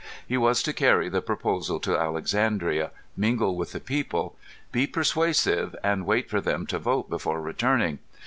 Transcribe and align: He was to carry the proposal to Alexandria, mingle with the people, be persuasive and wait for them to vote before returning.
He 0.27 0.35
was 0.35 0.63
to 0.63 0.73
carry 0.73 1.09
the 1.09 1.21
proposal 1.21 1.79
to 1.81 1.95
Alexandria, 1.95 2.89
mingle 3.15 3.55
with 3.55 3.71
the 3.71 3.79
people, 3.79 4.35
be 4.71 4.87
persuasive 4.87 5.75
and 5.83 6.07
wait 6.07 6.27
for 6.27 6.41
them 6.41 6.65
to 6.65 6.79
vote 6.79 7.07
before 7.07 7.39
returning. 7.39 7.99